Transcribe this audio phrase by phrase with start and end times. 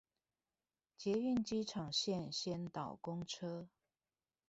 [0.97, 3.67] 捷運機場線先導公車